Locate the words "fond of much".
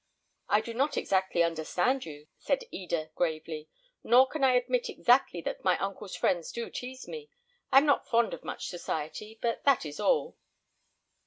8.09-8.65